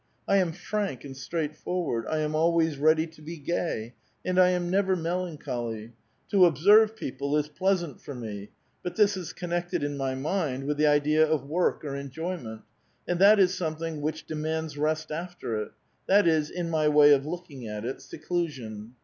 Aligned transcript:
I 0.27 0.37
am 0.37 0.51
frank 0.51 1.03
and 1.05 1.15
straightforward; 1.15 2.07
I 2.07 2.21
am 2.21 2.33
always 2.33 2.79
ready 2.79 3.05
to 3.05 3.21
be 3.21 3.37
gay, 3.37 3.93
and 4.25 4.39
I 4.39 4.49
am 4.49 4.67
never 4.71 4.95
melanchol}'. 4.95 5.91
To 6.31 6.45
observe 6.47 6.95
people 6.95 7.37
is 7.37 7.47
pleasant 7.49 8.01
for 8.01 8.15
me, 8.15 8.49
but 8.81 8.95
this 8.95 9.15
is 9.15 9.31
connected 9.31 9.83
in 9.83 9.97
my 9.97 10.15
mind 10.15 10.63
with 10.63 10.77
the 10.77 10.87
idea 10.87 11.23
of 11.23 11.45
work 11.45 11.85
or 11.85 11.95
enjoyment, 11.95 12.63
and 13.07 13.19
that 13.19 13.39
is 13.39 13.53
something 13.53 14.01
which 14.01 14.25
demaiids 14.25 14.75
rest 14.75 15.11
after 15.11 15.55
it; 15.61 15.71
that 16.07 16.25
is,— 16.27 16.49
in 16.49 16.71
my 16.71 16.87
way 16.89 17.13
of 17.13 17.27
looking 17.27 17.67
at 17.67 17.85
it,— 17.85 18.01
seclusion. 18.01 18.95